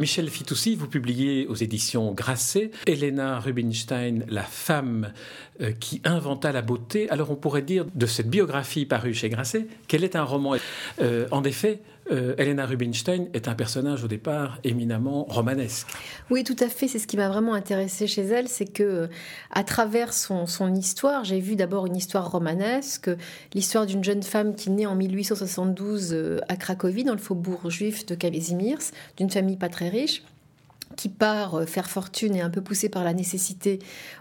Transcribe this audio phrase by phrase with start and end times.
[0.00, 5.12] Michel Fitoussi, vous publiez aux éditions Grasset Elena Rubinstein, la femme
[5.60, 7.10] euh, qui inventa la beauté.
[7.10, 10.56] Alors on pourrait dire de cette biographie parue chez Grasset qu'elle est un roman.
[11.02, 15.86] Euh, en effet, euh, Elena Rubinstein est un personnage au départ éminemment romanesque.
[16.30, 16.88] Oui, tout à fait.
[16.88, 19.08] C'est ce qui m'a vraiment intéressé chez elle, c'est que
[19.50, 23.10] à travers son, histoire, j'ai vu d'abord une histoire romanesque,
[23.54, 28.14] l'histoire d'une jeune femme qui naît en 1872 à Cracovie, dans le faubourg juif de
[28.14, 30.22] Kazimierz, d'une famille pas très riche
[30.96, 33.78] qui part euh, faire fortune et un peu poussée par la nécessité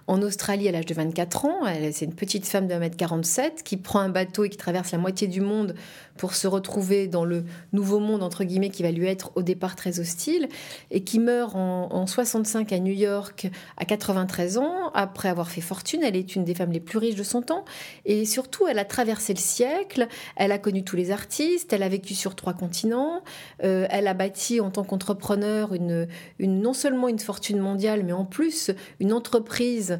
[0.07, 1.59] en Australie à l'âge de 24 ans.
[1.91, 5.27] C'est une petite femme de 1m47 qui prend un bateau et qui traverse la moitié
[5.27, 5.75] du monde
[6.19, 9.77] pour se retrouver dans le nouveau monde, entre guillemets, qui va lui être au départ
[9.77, 10.49] très hostile,
[10.91, 16.01] et qui meurt en, 65 à New York à 93 ans, après avoir fait fortune.
[16.03, 17.63] Elle est une des femmes les plus riches de son temps,
[18.03, 21.89] et surtout, elle a traversé le siècle, elle a connu tous les artistes, elle a
[21.89, 23.23] vécu sur trois continents,
[23.63, 26.05] euh, elle a bâti en tant qu'entrepreneur une,
[26.37, 29.99] une, non seulement une fortune mondiale, mais en plus une entreprise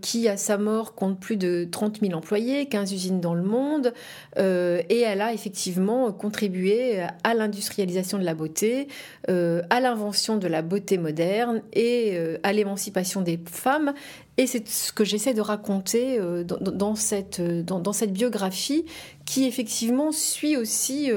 [0.00, 3.92] qui, à sa mort, compte plus de 30 000 employés, 15 usines dans le monde,
[4.38, 8.88] euh, et elle a effectivement contribué à l'industrialisation de la beauté,
[9.28, 13.94] euh, à l'invention de la beauté moderne et à l'émancipation des femmes.
[14.36, 18.84] Et c'est ce que j'essaie de raconter dans, cette, dans, cette biographie
[19.24, 21.10] qui effectivement suit aussi,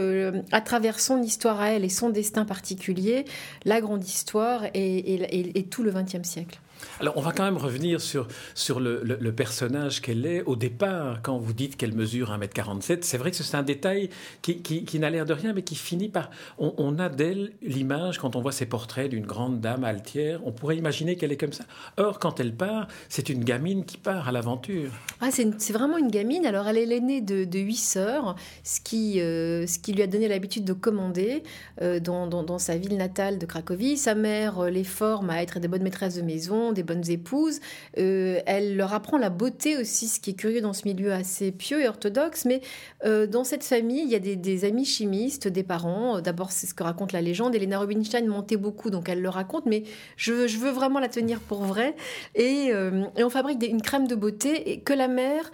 [0.51, 3.25] à travers son histoire à elle et son destin particulier,
[3.65, 6.59] la grande histoire et, et tout le XXe siècle.
[6.99, 10.41] Alors, on va quand même revenir sur, sur le, le, personnage qu'elle est.
[10.43, 14.09] Au départ, quand vous dites qu'elle mesure 1m47, c'est vrai que c'est un détail
[14.41, 16.29] qui, qui, qui n'a l'air de rien, mais qui finit par...
[16.57, 20.77] On, a d'elle l'image, quand on voit ses portraits d'une grande dame altière, on pourrait
[20.77, 21.65] imaginer qu'elle est comme ça.
[21.97, 24.91] Or, quand elle part, c'est une gamine qui part à l'aventure.
[25.21, 26.45] Ah, c'est vraiment une gamine.
[26.45, 30.07] Alors, elle est l'aînée de, de huit sœurs, ce qui, euh, ce qui lui a
[30.07, 31.43] donné l'habitude de commander
[31.81, 33.97] euh, dans, dans, dans, sa ville natale de Cracovie.
[33.97, 37.59] Sa mère euh, les forme à être des bonnes maîtresses de maison, des bonnes épouses.
[37.97, 41.51] Euh, elle leur apprend la beauté aussi, ce qui est curieux dans ce milieu assez
[41.51, 42.45] pieux et orthodoxe.
[42.45, 42.61] Mais
[43.05, 46.21] euh, dans cette famille, il y a des, amis chimistes, des parents.
[46.21, 47.55] D'abord, c'est ce que raconte la légende.
[47.55, 49.83] Elena Rubinstein mentait beaucoup, donc elle le raconte, mais
[50.15, 51.95] je veux, vraiment la tenir pour vraie.
[52.35, 55.51] Et, euh, on fabrique une crème de beauté que la mère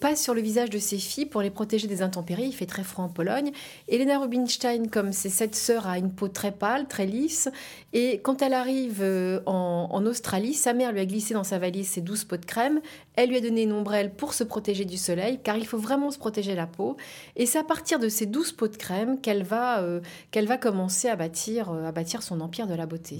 [0.00, 2.46] passe sur le visage de ses filles pour les protéger des intempéries.
[2.46, 3.52] Il fait très froid en Pologne.
[3.88, 7.48] Elena Rubinstein, comme ses sept sœurs, a une peau très pâle, très lisse.
[7.92, 9.02] Et quand elle arrive
[9.46, 12.80] en Australie, sa mère lui a glissé dans sa valise ses douze pots de crème.
[13.16, 16.10] Elle lui a donné une ombrelle pour se protéger du soleil, car il faut vraiment
[16.10, 16.96] se protéger la peau.
[17.36, 20.00] Et c'est à partir de ces douze pots de crème qu'elle va, euh,
[20.34, 23.18] va commencer à bâtir, euh, à bâtir son empire de la beauté.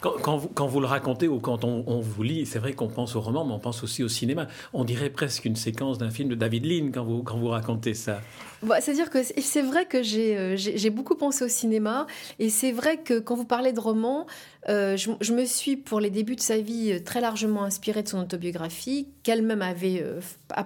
[0.00, 3.16] Quand, vous, quand, vous, le racontez ou quand on, vous lit, c'est vrai qu'on pense
[3.16, 4.46] au roman, mais on pense aussi au cinéma.
[4.72, 7.94] On dirait presque une séquence d'un film de David Lean quand vous, quand vous racontez
[7.94, 8.20] ça.
[8.62, 12.06] Bah, C'est-à-dire que c'est vrai que euh, j'ai beaucoup pensé au cinéma,
[12.38, 14.26] et c'est vrai que quand vous parlez de roman,
[14.68, 18.08] euh, je, me suis, pour les débuts de sa vie, euh, très largement inspirée de
[18.08, 20.04] son autobiographie, qu'elle-même avait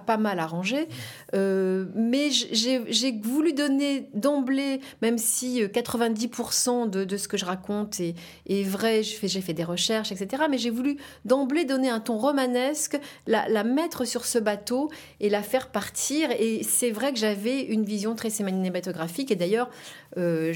[0.05, 0.87] pas mal arrangé.
[1.33, 8.15] mais j'ai voulu donner d'emblée, même si 90% de, de, ce que je raconte est,
[8.47, 10.43] est vrai, j'ai fait des recherches, etc.
[10.49, 14.89] Mais j'ai voulu d'emblée donner un ton romanesque, la, mettre sur ce bateau
[15.19, 16.29] et la faire partir.
[16.39, 19.31] Et c'est vrai que j'avais une vision très cinématographique.
[19.31, 19.69] Et d'ailleurs,
[20.17, 20.53] euh,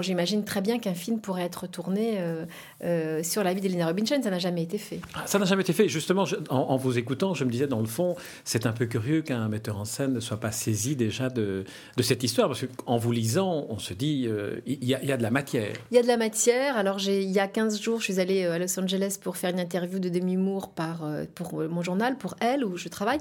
[0.00, 2.44] j'imagine très bien qu'un film pourrait être tourné euh,
[2.84, 4.22] euh, sur la vie d'Elena Rubinstein.
[4.22, 5.00] Ça n'a jamais été fait.
[5.14, 5.88] Ah, ça n'a jamais été fait.
[5.88, 9.48] Justement, en, vous écoutant, je me disais, dans le fond, c'est un peu curieux qu'un
[9.48, 11.64] metteur en scène ne soit pas saisi déjà de,
[11.96, 12.48] de cette histoire.
[12.48, 14.28] Parce qu'en vous lisant, on se dit,
[14.66, 15.74] il y, y, a de la matière.
[15.90, 16.76] Il y a de la matière.
[16.76, 19.60] Alors, il y a 15 jours, je suis allée à Los Angeles pour faire une
[19.60, 21.04] interview de Demi Moore par,
[21.34, 23.18] pour mon journal, pour Elle, où je travaille.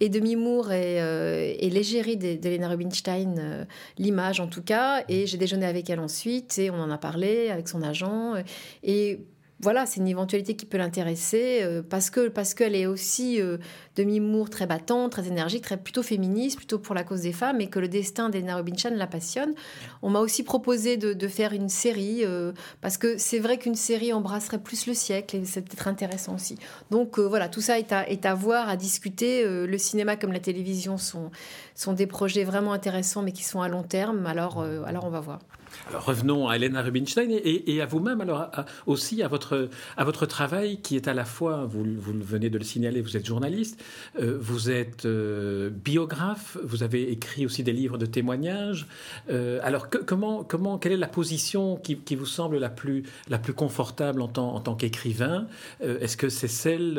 [0.00, 3.66] Et Demi Moore est, est l'égérie d'Elena Rubinstein,
[3.98, 5.04] l'image en tout cas.
[5.08, 8.34] Et j'ai déjeuné avec elle ensuite et on en a parlé avec son agent.
[8.82, 9.20] Et
[9.60, 13.58] voilà, c'est une éventualité qui peut l'intéresser euh, parce que parce qu'elle est aussi euh,
[13.96, 17.68] demi-mour, très battante, très énergique, très plutôt féministe, plutôt pour la cause des femmes, et
[17.68, 19.54] que le destin d'Elena Rubinstein la passionne.
[20.02, 22.52] On m'a aussi proposé de, faire une série euh,
[22.82, 26.58] parce que c'est vrai qu'une série embrasserait plus le siècle et c'est peut-être intéressant aussi.
[26.90, 29.44] Donc voilà, tout ça est à, est à voir, à discuter.
[29.46, 31.30] le cinéma comme la télévision sont
[31.74, 34.26] sont des projets vraiment intéressants, mais qui sont à long terme.
[34.26, 35.38] Alors alors on va voir.
[35.88, 38.50] Alors revenons à Elena Rubinstein et, à vous-même, alors
[38.86, 42.58] aussi à votre, à votre travail qui est à la fois, vous, vous venez de
[42.58, 43.82] le signaler, vous êtes journaliste,
[44.20, 48.86] euh, vous êtes euh, biographe, vous avez écrit aussi des livres de témoignages.
[49.30, 53.38] Euh, alors comment, comment, quelle est la position qui, qui, vous semble la plus, la
[53.38, 55.46] plus confortable en tant, en tant qu'écrivain?
[55.80, 56.94] Est-ce que c'est celle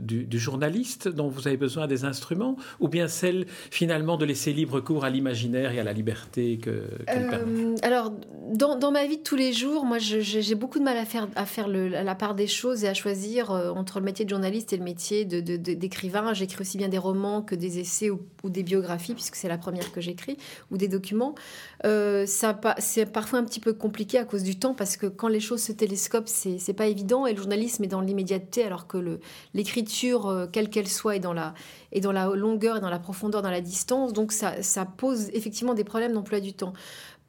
[0.00, 4.52] du, du, journaliste dont vous avez besoin des instruments ou bien celle finalement de laisser
[4.52, 7.74] libre cours à l'imaginaire et à la liberté que, qu'elle permet?
[7.86, 8.10] Alors,
[8.50, 12.14] dans, ma vie de tous les jours, moi, j'ai beaucoup de mal à faire, la
[12.16, 15.24] part des choses et à choisir euh, entre le métier de journaliste et le métier
[15.24, 16.34] d'écrivain.
[16.34, 19.92] J'écris aussi bien des romans que des essais ou, des biographies, puisque c'est la première
[19.92, 20.36] que j'écris,
[20.72, 21.36] ou des documents.
[21.84, 25.40] Euh, c'est parfois un petit peu compliqué à cause du temps, parce que quand les
[25.40, 29.20] choses se télescopent, c'est pas évident, et le journalisme est dans l'immédiateté, alors que
[29.54, 31.54] l'écriture, euh, quelle qu'elle soit, est dans, la,
[32.34, 34.12] longueur, et dans la profondeur, dans la distance.
[34.12, 36.72] Donc, ça pose effectivement des problèmes d'emploi du temps.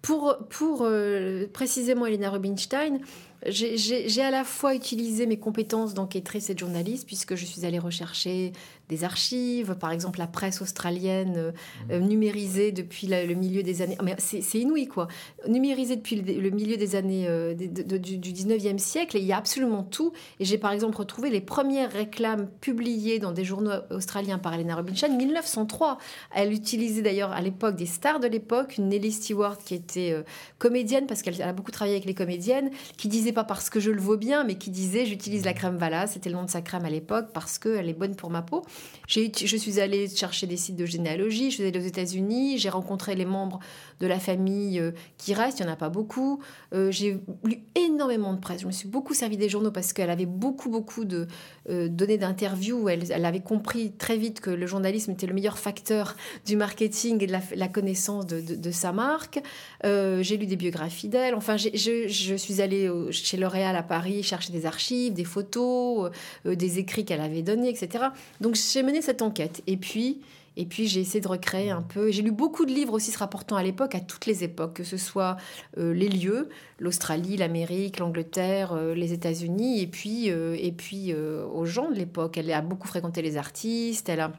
[0.08, 3.00] Pour, euh, précisément Elena Rubinstein,
[3.46, 7.78] j'ai à la fois utilisé mes compétences d'enquêtrice et de journaliste, puisque je suis allée
[7.78, 8.54] rechercher
[8.90, 11.92] des archives, par exemple la presse australienne euh, mmh.
[11.92, 13.98] euh, numérisée depuis le milieu des années.
[14.04, 15.08] Mais c'est inouï quoi.
[15.48, 19.84] Numérisée depuis le, milieu des années euh, du, 19e siècle, et il y a absolument
[19.84, 20.14] tout.
[20.40, 24.76] Et j'ai par exemple retrouvé les premières réclames publiées dans des journaux australiens par Elena
[24.76, 25.98] Rubinstein, 1903.
[26.34, 30.16] Elle utilisait d'ailleurs à l'époque des stars de l'époque, une Nellie Stewart qui était
[30.60, 33.92] comédienne, parce qu'elle a beaucoup travaillé avec les comédiennes, qui disait pas parce que je
[33.92, 36.62] le vaux bien, mais qui disait j'utilise la crème Vala, c'était le nom de sa
[36.62, 38.64] crème à l'époque, parce qu'elle est bonne pour ma peau.
[39.08, 43.16] Je suis allée chercher des sites de généalogie, je suis allée aux États-Unis, j'ai rencontré
[43.16, 43.60] les membres
[44.02, 46.42] de la famille euh, qui restent, il n'y en a pas beaucoup.
[46.74, 50.10] Euh, j'ai lu énormément de presse, je me suis beaucoup servi des journaux parce qu'elle
[50.10, 51.28] avait beaucoup, beaucoup de
[51.70, 52.90] euh, données d'interviews.
[52.90, 57.24] Elle, elle, avait compris très vite que le journalisme était le meilleur facteur du marketing
[57.24, 59.40] et de la, connaissance de, sa marque.
[59.84, 61.36] j'ai lu des biographies d'elle.
[61.36, 66.12] Enfin, je, je, suis allée chez L'Oréal à Paris chercher des archives, des photos,
[66.46, 68.06] des écrits qu'elle avait donnés, etc.
[68.42, 69.62] Donc j'ai mené cette enquête.
[69.68, 70.22] Et puis,
[70.58, 72.12] et puis j'ai essayé de recréer un peu.
[72.12, 74.84] J'ai lu beaucoup de livres aussi se rapportant à l'époque, à toutes les époques, que
[74.84, 75.38] ce soit
[75.78, 76.50] euh, les lieux,
[76.80, 82.38] l'Australie, l'Amérique, l'Angleterre, euh, les États-Unis, et puis, euh, et puis aux gens de l'époque.
[82.38, 84.32] Elle a beaucoup fréquenté les artistes, elle a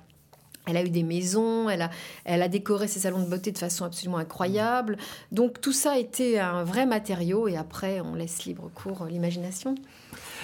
[0.67, 1.91] elle a eu des maisons, elle a,
[2.27, 4.99] elle a décoré ses salons de beauté de façon absolument incroyable.
[5.33, 9.77] Donc tout ça été un vrai matériau et après on laisse libre cours l'imagination.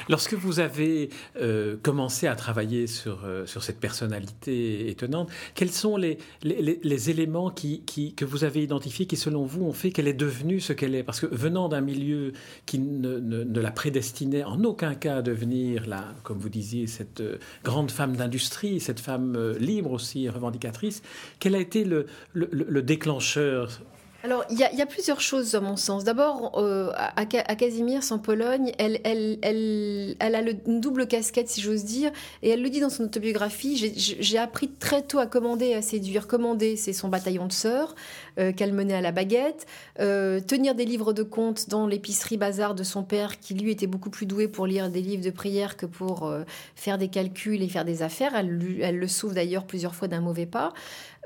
[0.09, 5.97] Lorsque vous avez euh, commencé à travailler sur, euh, sur cette personnalité étonnante, quels sont
[5.97, 10.09] les, les, éléments qui, qui, que vous avez identifiés qui, selon vous, ont fait qu'elle
[10.09, 11.03] est devenue ce qu'elle est?
[11.03, 12.33] Parce que venant d'un milieu
[12.67, 17.21] qui ne, ne, la prédestinait en aucun cas à devenir, là, comme vous disiez, cette
[17.21, 21.03] euh, grande femme d'industrie, cette femme libre aussi, revendicatrice,
[21.39, 23.81] quel a été le, le déclencheur
[24.25, 26.03] alors, il y, a plusieurs choses à mon sens.
[26.03, 32.11] D'abord, euh, à, Casimir, en Pologne, elle, a une double casquette, si j'ose dire,
[32.43, 33.93] et elle le dit dans son autobiographie.
[33.95, 36.27] J'ai appris très tôt à commander et à séduire.
[36.27, 37.95] Commander, c'est son bataillon de sœurs
[38.39, 39.67] euh, qu'elle menait à la baguette.
[40.01, 43.87] Euh, tenir des livres de contes dans l'épicerie bazar de son père, qui lui était
[43.87, 46.33] beaucoup plus doué pour lire des livres de prière que pour
[46.77, 48.35] faire des calculs et faire des affaires.
[48.35, 50.73] Elle, elle le sauve d'ailleurs plusieurs fois d'un mauvais pas.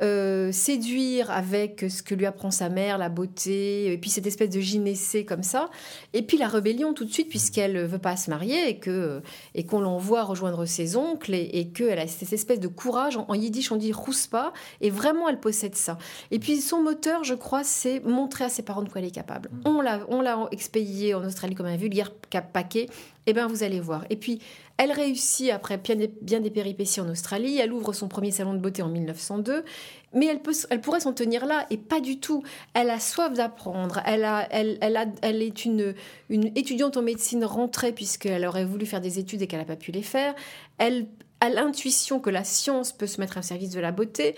[0.01, 4.49] Euh, séduire avec ce que lui apprend sa mère, la beauté, et puis cette espèce
[4.51, 5.71] de gynécée comme ça,
[6.13, 9.23] et puis la rébellion tout de suite puisqu'elle veut pas se marier et que
[9.57, 13.17] et qu'on l'envoie rejoindre ses oncles et, et qu'elle a cette espèce de courage.
[13.17, 13.93] En, yiddish on dit
[14.31, 15.99] pas et vraiment elle possède ça.
[16.31, 19.11] Et puis son moteur, je crois, c'est montrer à ses parents de quoi elle est
[19.11, 19.51] capable.
[19.51, 19.61] Mm.
[19.65, 22.13] On l'a on l'a expédié en Australie comme un vulgaire
[22.53, 22.87] paquet.
[23.31, 24.07] Eh bien, vous allez voir.
[24.09, 24.41] Et puis,
[24.79, 27.59] elle réussit après bien des, péripéties en Australie.
[27.59, 29.67] Elle ouvre son premier salon de beauté en 1902.
[30.15, 32.43] Mais elle, peut, elle pourrait s'en tenir là, et pas du tout.
[32.73, 34.01] Elle a soif d'apprendre.
[34.07, 35.95] Elle, a, elle, elle, a, elle est une,
[36.31, 39.77] une étudiante en médecine rentrée, puisqu'elle aurait voulu faire des études et qu'elle n'a pas
[39.77, 40.35] pu les faire.
[40.79, 41.07] Elle
[41.41, 44.37] a l'intuition que la science peut se mettre au service de la beauté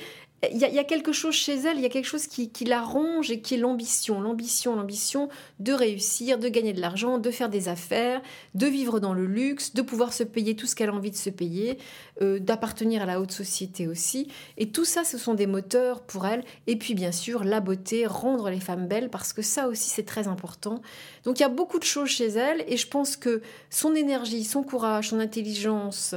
[0.50, 3.30] il y, a, quelque chose chez elle, il y a quelque chose qui, la ronge
[3.30, 5.28] et qui est l'ambition, l'ambition, l'ambition
[5.58, 8.22] de réussir, de gagner de l'argent, de faire des affaires,
[8.54, 11.16] de vivre dans le luxe, de pouvoir se payer tout ce qu'elle a envie de
[11.16, 11.76] se payer,
[12.22, 14.28] euh, d'appartenir à la haute société aussi.
[14.56, 16.42] Et tout ça, ce sont des moteurs pour elle.
[16.66, 20.06] Et puis bien sûr, la beauté, rendre les femmes belles, parce que ça aussi, c'est
[20.06, 20.80] très important.
[21.24, 24.44] Donc il y a beaucoup de choses chez elle, et je pense que son énergie,
[24.44, 26.14] son courage, son intelligence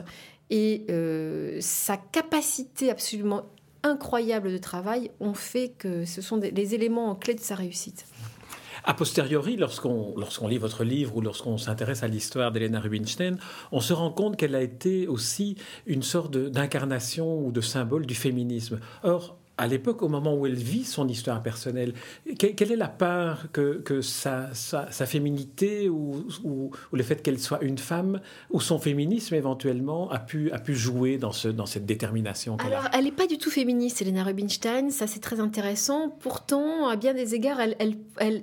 [0.49, 3.43] et euh, sa capacité absolument
[3.83, 8.05] incroyable de travail ont fait que ce sont les éléments clés de sa réussite.
[8.85, 13.37] A posteriori, lorsqu'on lorsqu'on lit votre livre ou lorsqu'on s'intéresse à l'histoire d'Elena Rubinstein,
[13.71, 18.15] on se rend compte qu'elle a été aussi une sorte d'incarnation ou de symbole du
[18.15, 18.79] féminisme.
[19.03, 21.93] Or, à l'époque, au moment où elle vit son histoire personnelle,
[22.39, 24.51] quelle est la part que, sa,
[25.05, 26.25] féminité ou,
[26.91, 28.19] le fait qu'elle soit une femme
[28.49, 33.11] ou son féminisme éventuellement a pu, jouer dans, ce, dans cette détermination Alors, elle n'est
[33.11, 36.09] pas du tout féministe, Elena Rubinstein, ça c'est très intéressant.
[36.09, 37.59] Pourtant, à bien des égards,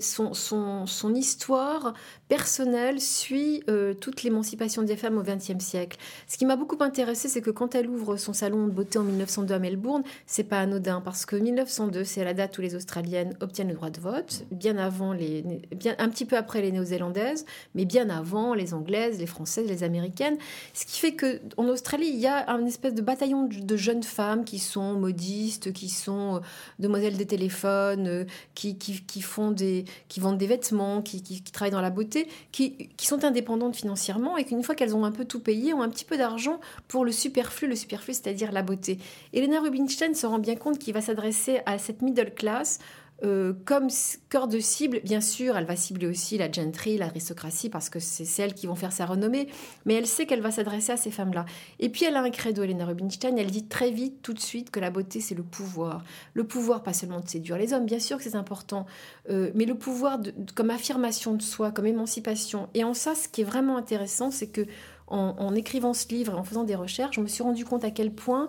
[0.01, 1.95] son, histoire
[2.29, 5.99] personnelle suit euh, toute l'émancipation des femmes au XXe siècle.
[6.29, 9.03] Ce qui m'a beaucoup intéressé, c'est que quand elle ouvre son salon de beauté en
[9.03, 13.37] 1902 à Melbourne, c'est pas anodin parce que 1902, c'est la date où les Australiennes
[13.41, 15.43] obtiennent le droit de vote, bien avant les,
[15.75, 19.83] bien, un petit peu après les Néo-Zélandaises, mais bien avant les Anglaises, les Françaises, les
[19.83, 20.37] Américaines.
[20.75, 24.03] Ce qui fait que en Australie, il y a un espèce de bataillon de jeunes
[24.03, 26.41] femmes qui sont modistes, qui sont euh,
[26.79, 31.73] demoiselles des téléphones, euh, qui, qui, font des, qui vendent des vêtements, qui, qui, travaillent
[31.73, 35.25] dans la beauté, qui, qui sont indépendantes financièrement et qu'une fois qu'elles ont un peu
[35.25, 38.99] tout payé, ont un petit peu d'argent pour le superflu, le superflu, c'est-à-dire la beauté.
[39.33, 42.79] Elena Rubinstein se rend bien compte qu'il va s'adresser à cette middle class
[43.23, 43.89] euh, comme
[44.31, 48.25] cœur de cible, bien sûr, elle va cibler aussi la gentry, l'aristocratie, parce que c'est
[48.25, 49.49] celles qui vont faire sa renommée,
[49.85, 51.45] mais elle sait qu'elle va s'adresser à ces femmes-là.
[51.81, 54.71] Et puis elle a un credo, Elena Rubinstein, elle dit très vite, tout de suite,
[54.71, 56.03] que la beauté, c'est le pouvoir.
[56.33, 58.87] Le pouvoir, pas seulement de séduire les hommes, bien sûr que c'est important,
[59.29, 60.19] euh, mais le pouvoir
[60.55, 62.71] comme affirmation de soi, comme émancipation.
[62.73, 64.67] Et en ça, ce qui est vraiment intéressant, c'est que
[65.11, 67.91] en, écrivant ce livre et en faisant des recherches, je me suis rendu compte à
[67.91, 68.49] quel point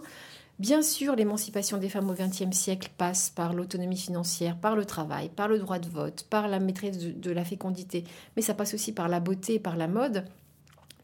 [0.61, 5.29] Bien sûr, l'émancipation des femmes au XXe siècle passe par l'autonomie financière, par le travail,
[5.29, 8.03] par le droit de vote, par la maîtrise de, la fécondité,
[8.35, 10.23] mais ça passe aussi par la beauté et par la mode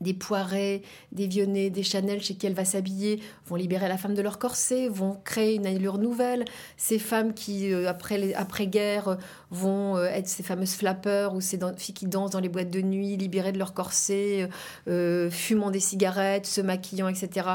[0.01, 4.13] des Poirets, des Vionnet, des Chanel chez qui elle va s'habiller, vont libérer la femme
[4.13, 6.45] de leur corset, vont créer une allure nouvelle.
[6.77, 9.17] Ces femmes qui, euh, après, après guerre,
[9.51, 12.81] vont euh, être ces fameuses flappeurs ou ces filles qui dansent dans les boîtes de
[12.81, 14.49] nuit, libérées de leur corset,
[14.87, 17.47] euh, fumant des cigarettes, se maquillant, etc.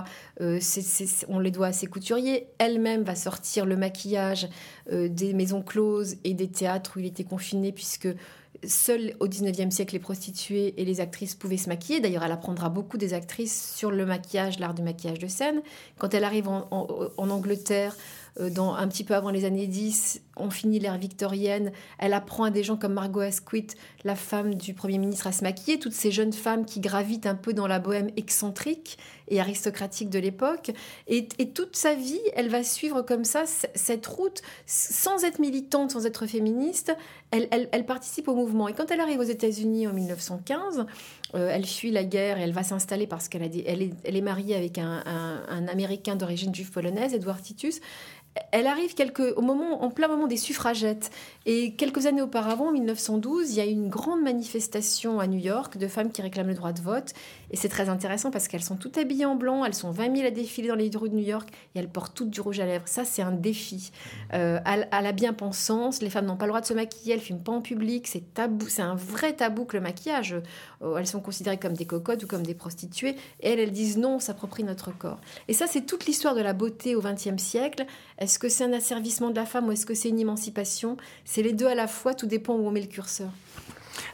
[1.29, 2.49] on les doit à ces couturiers.
[2.59, 4.49] Elle-même va sortir le maquillage
[4.91, 8.09] des maisons closes et des théâtres où il était confiné, puisque
[8.65, 12.01] Seules au 19e siècle les prostituées et les actrices pouvaient se maquiller.
[12.01, 15.63] D'ailleurs, elle apprendra beaucoup des actrices sur le maquillage, l'art du maquillage de scène.
[15.99, 16.69] Quand elle arrive en,
[17.17, 17.97] Angleterre,
[18.41, 21.73] euh, dans, un petit peu avant les années 10, on finit l'ère victorienne.
[21.99, 25.43] Elle apprend à des gens comme Margot Asquith, la femme du Premier ministre, à se
[25.43, 25.79] maquiller.
[25.79, 28.97] Toutes ces jeunes femmes qui gravitent un peu dans la bohème excentrique
[29.41, 30.73] aristocratique de l'époque.
[31.09, 36.07] Et, toute sa vie, elle va suivre comme ça cette route, sans être militante, sans
[36.07, 36.97] être féministe.
[37.31, 38.69] Elle, participe au mouvement.
[38.69, 40.87] Et quand elle arrive aux États-Unis en 1915,
[41.35, 44.55] euh, elle fuit la guerre et elle va s'installer parce qu'elle elle est, est mariée
[44.55, 47.81] avec un, un Américain d'origine juive polonaise, Edward Titus
[48.51, 51.11] elle arrive quelques, au moment, en plein moment des suffragettes.
[51.45, 55.77] Et quelques années auparavant, en 1912, il y a une grande manifestation à New York
[55.77, 57.13] de femmes qui réclament le droit de vote.
[57.51, 60.27] Et c'est très intéressant parce qu'elles sont toutes habillées en blanc, elles sont 20 000
[60.27, 62.67] à défiler dans les rues de New York et elles portent toutes du rouge à
[62.67, 62.89] lèvres.
[62.89, 63.93] Ça, c'est un défi.
[64.33, 67.25] Euh, à, la bien-pensance, les femmes n'ont pas le droit de se maquiller, elles ne
[67.25, 70.37] fument pas en public, c'est tabou, c'est un vrai tabou que le maquillage.
[70.83, 73.17] Euh, elles sont considérées comme des cocottes ou comme des prostituées.
[73.41, 75.21] Et elles, elles disent non, on s'approprie notre corps.
[75.49, 77.85] Et ça, c'est toute l'histoire de la beauté au XXe siècle.
[78.23, 80.97] Est-ce que c'est un asservissement de la femme ou est-ce que c'est une émancipation?
[81.25, 83.31] C'est les deux à la fois, tout dépend où on met le curseur.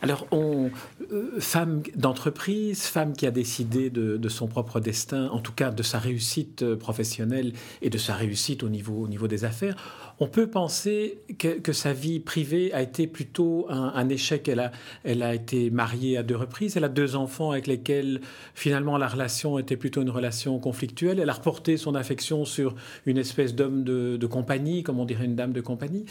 [0.03, 0.71] Alors, on,
[1.13, 5.83] euh, femme d'entreprise, femme qui a décidé de, son propre destin, en tout cas de
[5.83, 9.77] sa réussite euh, professionnelle et de sa réussite au niveau, au niveau des affaires,
[10.21, 14.49] on peut penser que, sa vie privée a été plutôt un, échec.
[14.49, 14.73] Elle a,
[15.05, 18.21] elle a été mariée à deux reprises, elle a deux enfants avec lesquels
[18.55, 21.21] finalement la relation était plutôt une relation conflictuelle.
[21.21, 22.75] Elle a reporté son affection sur
[23.07, 26.05] une espèce d'homme de, de compagnie, comme on dirait une dame de compagnie.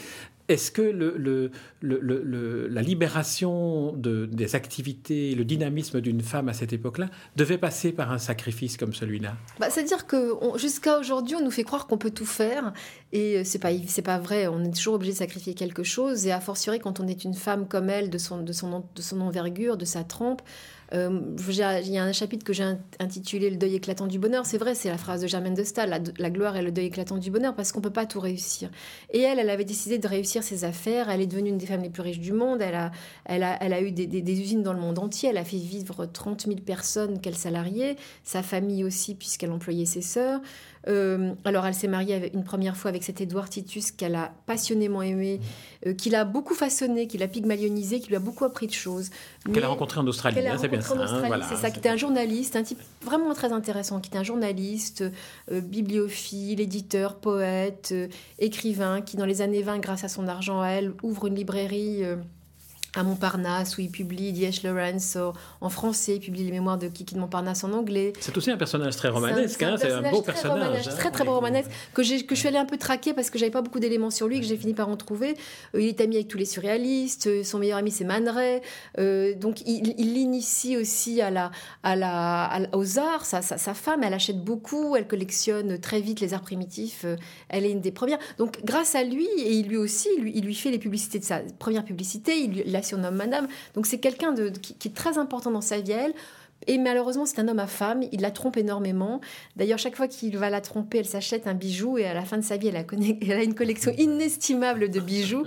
[0.48, 1.50] Est-ce que
[1.82, 8.12] la libération de, des activités, le dynamisme d'une femme à cette époque-là devait passer par
[8.12, 9.36] un sacrifice comme celui-là?
[9.60, 12.72] Bah, C'est-à-dire que jusqu'à aujourd'hui, on nous fait croire qu'on peut tout faire
[13.12, 14.46] et c'est pas c'est pas vrai.
[14.46, 17.34] On est toujours obligé de sacrifier quelque chose et a fortiori quand on est une
[17.34, 20.42] femme comme elle, de son de son de son envergure, de sa trempe.
[20.94, 22.64] Euh, il y a un chapitre que j'ai
[22.98, 24.46] intitulé Le deuil éclatant du bonheur.
[24.46, 27.18] C'est vrai, c'est la phrase de Germaine de Stahl, la, gloire est le deuil éclatant
[27.18, 28.70] du bonheur, parce qu'on ne peut pas tout réussir.
[29.10, 31.10] Et elle, elle avait décidé de réussir ses affaires.
[31.10, 32.62] Elle est devenue une des femmes les plus riches du monde.
[32.62, 32.90] Elle a,
[33.24, 35.28] elle a, elle a eu des, des, usines dans le monde entier.
[35.30, 40.02] Elle a fait vivre 30 000 personnes qu'elle salariait, sa famille aussi, puisqu'elle employait ses
[40.02, 40.40] sœurs.
[40.86, 45.02] Euh, alors, elle s'est mariée une première fois avec cet Édouard Titus qu'elle a passionnément
[45.02, 45.40] aimé,
[45.86, 49.10] euh, qu'il a beaucoup façonné, qu'il a pygmalionisé, qui lui a beaucoup appris de choses.
[49.52, 50.94] Qu'elle a rencontré en Australie, hein, c'est bien ça.
[50.94, 54.24] Hein, c'est ça, qui était un journaliste, un type vraiment très intéressant, qui était un
[54.24, 55.04] journaliste,
[55.50, 57.94] euh, bibliophile, éditeur, poète,
[58.38, 62.02] écrivain, qui dans les années 20, grâce à son argent à elle, ouvre une librairie
[62.98, 64.64] à Montparnasse où il publie D.H.
[64.64, 65.16] Lawrence
[65.60, 68.12] en français, il publie les mémoires de Kiki de Montparnasse en anglais.
[68.20, 70.88] C'est aussi un personnage très romanesque, c'est un, hein, beau personnage.
[70.88, 70.94] Hein.
[70.96, 73.50] Très très beau romanesque que, que je suis allée un peu traquer parce que j'avais
[73.50, 75.36] pas beaucoup d'éléments sur lui que j'ai fini par en trouver.
[75.74, 78.60] Euh, il est ami avec tous les surréalistes, euh, son meilleur ami c'est Man Ray,
[78.98, 81.50] euh, donc il, l'initie aussi à la,
[81.82, 83.24] à la, aux arts.
[83.24, 87.04] Sa, sa, femme, elle achète beaucoup, elle collectionne très vite les arts primitifs,
[87.48, 88.18] elle est une des premières.
[88.38, 91.40] Donc grâce à lui, et lui aussi, lui, il lui fait les publicités de sa
[91.58, 93.48] première publicité, il, la surnomme Madame.
[93.74, 96.14] Donc c'est quelqu'un de, qui, est très important dans sa vie, elle.
[96.66, 99.20] Et malheureusement, c'est un homme à femme, il la trompe énormément.
[99.56, 102.36] D'ailleurs, chaque fois qu'il va la tromper, elle s'achète un bijou et à la fin
[102.36, 102.82] de sa vie, elle a,
[103.22, 105.44] elle a, une collection inestimable de bijoux.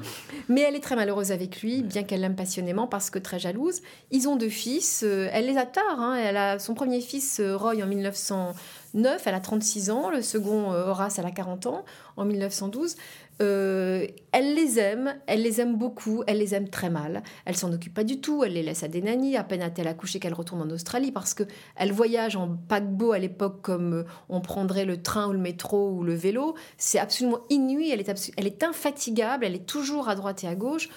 [0.48, 3.82] Mais elle est très malheureuse avec lui, bien qu'elle l'aime passionnément parce que très jalouse.
[4.10, 6.00] Ils ont deux fils, euh, elle les a tard.
[6.00, 6.16] Hein.
[6.16, 10.10] Elle a son premier fils, euh, Roy, en 1909, elle a 36 ans.
[10.10, 11.84] Le second, euh, Horace, elle a 40 ans,
[12.16, 12.96] en 1912.
[13.42, 17.24] Euh, elle les aime, elle les aime beaucoup, elle les aime très mal.
[17.46, 19.36] Elle s'en occupe pas du tout, elle les laisse à des nannies.
[19.36, 21.44] À peine a-t-elle accouché qu'elle retourne en Australie parce que
[21.76, 25.90] elle voyage en paquebot à l'époque comme euh, on prendrait le train ou le métro
[25.92, 26.56] ou le vélo.
[26.78, 27.90] C'est absolument inouï.
[27.92, 30.90] Elle est, elle est infatigable, elle est toujours à droite et à gauche.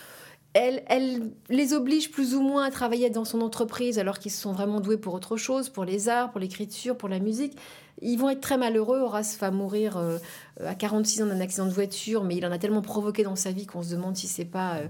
[0.55, 4.81] Elle, les oblige plus ou moins à travailler dans son entreprise alors qu'ils sont vraiment
[4.81, 7.59] doués pour autre chose, pour les arts, pour l'écriture, pour la musique.
[8.03, 9.01] Ils vont être très malheureux.
[9.01, 10.19] Horace va mourir euh,
[10.65, 13.51] à 46 ans d'un accident de voiture, mais il en a tellement provoqué dans sa
[13.51, 14.87] vie qu'on se demande si c'est pas euh,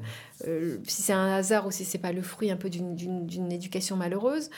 [0.47, 3.97] euh, si c'est un hasard ou si c'est pas le fruit un peu d'une éducation
[3.97, 4.51] malheureuse.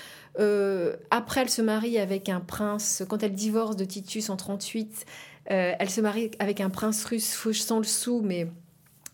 [1.10, 3.04] après, elle se marie avec un prince.
[3.08, 5.06] Quand elle divorce de Titus en 38,
[5.46, 8.48] elle se marie avec un prince russe sans le sou, mais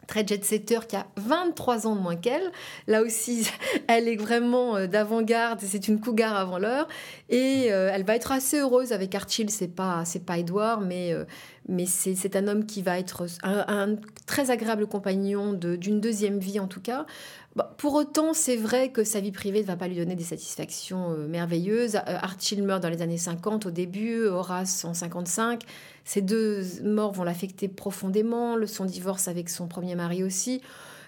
[0.07, 2.51] très jet-setter qui a 23 ans de moins qu'elle.
[2.87, 3.49] Là aussi,
[3.89, 6.89] elle est vraiment euh, d'avant-garde, c'est une cougar avant l'heure.
[7.29, 11.25] Et euh, elle va être assez heureuse avec Archil, c'est pas, pas Edouard, mais, euh,
[11.69, 16.67] mais c'est un homme qui va être un, très agréable compagnon d'une deuxième vie en
[16.67, 17.07] tout cas.
[17.55, 20.25] Bah, pour autant, c'est vrai que sa vie privée ne va pas lui donner des
[20.25, 21.97] satisfactions merveilleuses.
[22.07, 25.63] Archil meurt dans les années 50 au début, Horace en 55.
[26.05, 30.63] Ces deux morts vont l'affecter profondément, son divorce avec son premier mari aussi.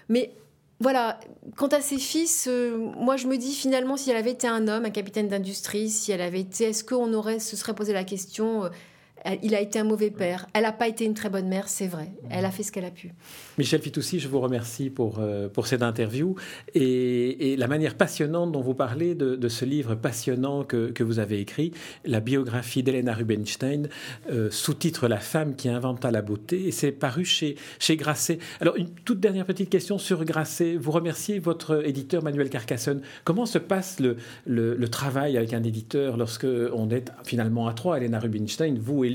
[0.07, 0.31] Mais
[0.79, 1.19] voilà,
[1.55, 4.67] quant à ses fils, euh, moi je me dis finalement si elle avait été un
[4.67, 8.03] homme, un capitaine d'industrie, si elle avait été, est-ce qu'on aurait se serait posé la
[8.03, 8.69] question euh,
[9.43, 10.47] il a été un mauvais père.
[10.53, 12.11] Elle n'a pas été une très bonne mère, c'est vrai.
[12.29, 13.13] Elle a fait ce qu'elle a pu.
[13.57, 16.35] Michel Fitoussi, je vous remercie pour, euh, pour cette interview
[16.73, 21.39] et, la manière passionnante dont vous parlez de, ce livre passionnant que, que, vous avez
[21.39, 21.71] écrit,
[22.03, 23.87] la biographie d'Elena Rubinstein,
[24.31, 28.39] euh, sous-titre La femme qui inventa la beauté, et c'est paru chez, chez Grasset.
[28.59, 30.75] Alors, une toute dernière petite question sur Grasset.
[30.75, 33.01] Vous remerciez votre éditeur Manuel Carcassonne.
[33.23, 37.73] Comment se passe le, le, le travail avec un éditeur lorsque on est finalement à
[37.73, 39.09] trois, Elena Rubinstein, vous et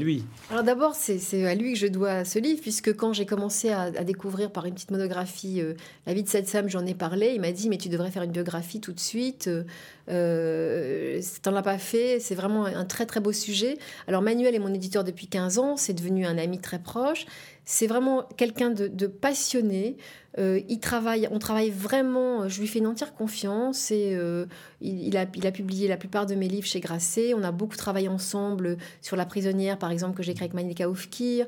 [0.50, 3.90] Alors d'abord, c'est à lui que je dois ce livre, puisque quand j'ai commencé à,
[4.04, 5.74] découvrir par une petite monographie euh,
[6.06, 7.32] la vie de cette femme, j'en ai parlé.
[7.34, 9.48] Il m'a dit, mais tu devrais faire une biographie tout de suite.
[9.48, 9.64] Euh,
[10.10, 12.18] euh T'en as pas fait.
[12.20, 13.78] C'est vraiment un très très beau sujet.
[14.06, 15.76] Alors Manuel est mon éditeur depuis 15 ans.
[15.76, 17.26] C'est devenu un ami très proche.
[17.64, 19.96] C'est vraiment quelqu'un de, passionné.
[20.38, 22.48] Euh, il travaille, on travaille vraiment.
[22.48, 24.46] Je lui fais une entière confiance et euh,
[24.80, 27.34] il, a, publié la plupart de mes livres chez Grasset.
[27.34, 30.88] On a beaucoup travaillé ensemble sur La prisonnière, par exemple, que j'ai écrit avec Manika
[30.88, 31.46] Oufkir.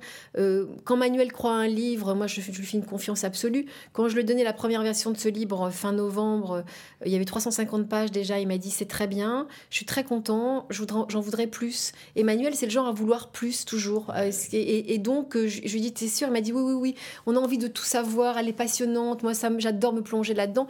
[0.85, 3.66] Quand Manuel croit à un livre, moi, je, lui fais une confiance absolue.
[3.92, 6.64] Quand je lui ai donné la première version de ce livre fin novembre,
[7.05, 8.38] il y avait 350 pages déjà.
[8.53, 11.93] M'a dit c'est très bien, je suis très content, j'en voudrais plus.
[12.17, 14.12] Et Manuel, c'est le genre à vouloir plus toujours.
[14.53, 16.29] Et, et, donc, je, je lui dis t'es sûr?
[16.29, 16.95] Il m'a dit oui, oui, oui.
[17.27, 18.38] On a envie de tout savoir.
[18.38, 19.23] Elle est passionnante.
[19.23, 20.67] Moi, ça, j'adore me plonger là-dedans.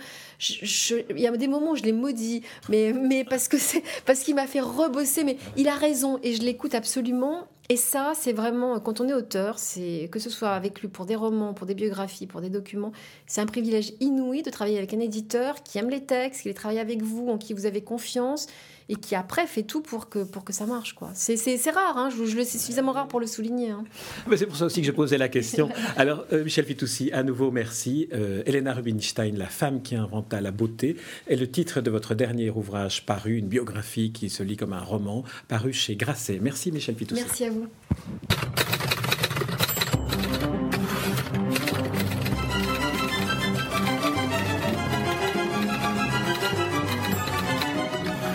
[0.60, 4.20] Il y a des moments où je l'ai maudit, mais, mais parce que c'est parce
[4.20, 5.24] qu'il m'a fait rebosser.
[5.24, 7.46] Mais il a raison et je l'écoute absolument.
[7.72, 11.06] Et ça, c'est vraiment, quand on est auteur, c'est que ce soit avec lui pour
[11.06, 12.92] des romans, pour des biographies, pour des documents,
[13.26, 16.54] c'est un privilège inouï de travailler avec un éditeur qui aime les textes, qui les
[16.54, 18.46] travaille avec vous, en qui vous avez confiance
[18.92, 20.92] et qui après fait tout pour que, pour que ça marche.
[20.92, 21.12] quoi.
[21.14, 21.34] C'est,
[21.70, 23.70] rare, hein, je, je, c'est suffisamment rare pour le souligner.
[23.70, 23.84] Hein.
[24.28, 25.70] Mais c'est pour ça aussi que je posais la question.
[25.96, 28.10] Alors, euh, Michel Fitoussi, à nouveau, merci.
[28.12, 32.50] Euh, Elena Rubinstein, La femme qui inventa la beauté, est le titre de votre dernier
[32.50, 36.38] ouvrage paru, une biographie qui se lit comme un roman, paru chez Grasset.
[36.42, 37.22] Merci, Michel Fitoussi.
[37.22, 37.68] Merci à vous.